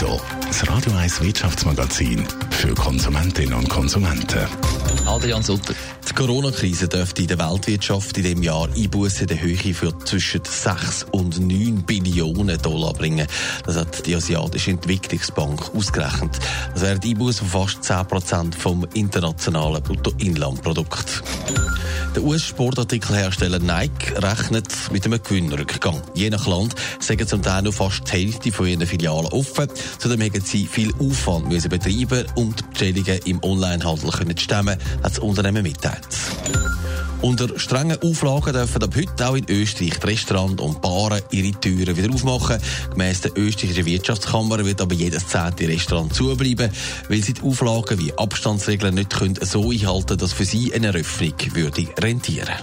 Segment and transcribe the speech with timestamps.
[0.00, 4.46] Netto, das Radio 1 Wirtschaftsmagazin für Konsumentinnen und Konsumenten.
[5.04, 5.74] Adrian Sutter.
[6.08, 11.06] Die Corona-Krise dürfte in der Weltwirtschaft in diesem Jahr Einbußen der Höhe für zwischen 6
[11.10, 13.26] und 9 Billionen Dollar bringen.
[13.66, 16.38] Das hat die Asiatische Entwicklungsbank ausgerechnet.
[16.72, 21.22] Das wäre die Einbuße von fast 10 Prozent vom internationalen Bruttoinlandprodukt.
[22.14, 26.02] Der US-Sportartikelhersteller Nike rechnet mit einem Gewinnrückgang.
[26.14, 29.68] Je nach Land sagen zum Teil noch fast die Hälfte von ihren Filialen offen.
[29.98, 35.12] Zudem haben sie viel Aufwand müssen betreiben, um die Bestellungen im Onlinehandel zu stemmen, hat
[35.12, 36.08] das Unternehmen mitteilt.
[37.22, 42.14] Unter strengen Auflagen dürfen ab heute auch in Österreich Restaurants und Baren ihre Türen wieder
[42.14, 42.58] aufmachen.
[42.92, 46.70] Gemäss der österreichischen Wirtschaftskammer wird aber jedes zehnte Restaurant zubleiben,
[47.08, 50.88] weil sie die Auflagen wie Abstandsregeln nicht können so einhalten können, dass für sie eine
[50.88, 52.54] Eröffnung würde rentieren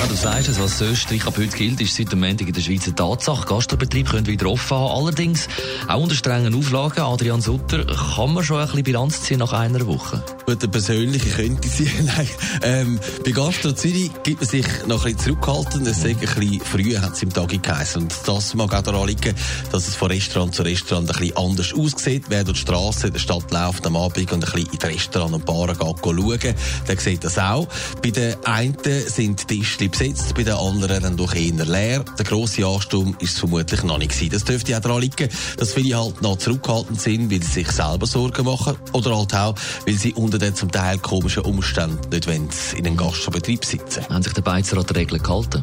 [0.00, 2.60] ja, du sagst es, was Österreich ab heute gilt, ist seit dem Montag in der
[2.60, 3.46] Schweiz eine Tatsache.
[3.46, 5.02] Gastrobetrieb können wieder offen haben.
[5.02, 5.48] Allerdings,
[5.88, 9.86] auch unter strengen Auflagen, Adrian Sutter, kann man schon ein bisschen Bilanz ziehen nach einer
[9.86, 10.22] Woche?
[10.46, 11.90] Gut, der persönliche könnte sein.
[12.16, 12.28] Nein.
[12.62, 15.86] Ähm, bei Gastro Zürich gibt man sich noch ein bisschen zurückhalten.
[15.86, 18.02] Es ein bisschen früh hat es im Tag geheißen.
[18.02, 19.34] Und das mag auch daran liegen,
[19.70, 22.24] dass es von Restaurant zu Restaurant ein bisschen anders aussieht.
[22.28, 24.86] Wer durch die Straße in der Stadt läuft am Abend und ein bisschen in die
[24.86, 26.54] Restaurant und Baren geht schauen,
[26.88, 27.68] der sieht das auch.
[28.02, 28.76] Bei den einen
[29.06, 32.04] sind die Tische besetzt, bei den anderen dann doch eher leer.
[32.18, 34.32] Der grosse Ansturm ist vermutlich noch nicht gewesen.
[34.32, 38.06] Das dürfte auch daran liegen, dass viele halt noch zurückhaltend sind, weil sie sich selber
[38.06, 39.54] Sorgen machen oder halt auch,
[39.86, 44.04] weil sie unter den zum Teil komischen Umständen nicht in einem Gastbetrieb sitzen.
[44.08, 45.62] Haben sich die Beizer an die Regeln gehalten?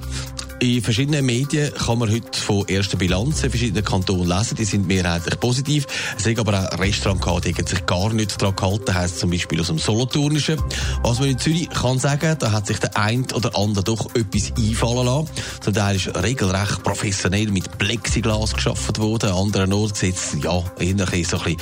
[0.62, 4.58] In verschiedenen Medien kann man heute von ersten Bilanzen in verschiedenen Kantonen lesen.
[4.58, 5.88] Die sind mehrheitlich positiv.
[6.18, 9.68] Es gibt aber auch Restaurants die sich gar nicht daran gehalten heisst zum Beispiel aus
[9.68, 10.62] dem Solothurnischen.
[11.02, 14.52] Was man in Zürich kann sagen, da hat sich der ein oder andere doch etwas
[14.58, 15.30] einfallen lassen.
[15.62, 19.30] Zum Teil ist regelrecht professionell mit Plexiglas geschaffen worden.
[19.30, 21.58] An anderen Orten sieht es, ja, eher so ein bisschen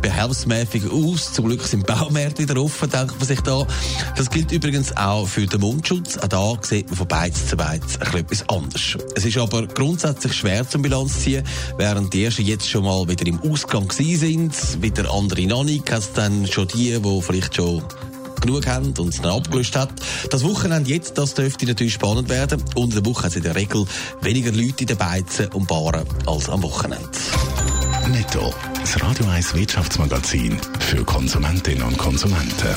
[0.00, 1.32] behelfsmäßig aus.
[1.32, 3.66] Zum Glück sind Baumärkte wieder offen, denkt man sich da.
[4.16, 6.16] Das gilt übrigens auch für den Mundschutz.
[6.18, 8.98] Auch da sieht man von Beiz zu Beiz ein etwas anderes.
[9.14, 11.44] Es ist aber grundsätzlich schwer zum Bilanz ziehen,
[11.76, 16.02] während die ersten jetzt schon mal wieder im Ausgang sind, wieder andere noch nicht, hat
[16.14, 17.82] dann schon die, die vielleicht schon
[18.40, 19.90] genug haben und es dann abgelöst hat.
[20.30, 22.62] Das Wochenende jetzt, das dürfte natürlich spannend werden.
[22.74, 23.84] Unter der Woche hat es in der Regel
[24.20, 27.08] weniger Leute in den Beizen und Baren als am Wochenende.
[28.08, 32.76] Netto, das Radio 1 Wirtschaftsmagazin für Konsumentinnen und Konsumenten.